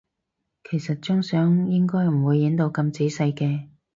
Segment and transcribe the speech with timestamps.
[0.67, 3.67] 其實張相應該唔會影到咁仔細嘅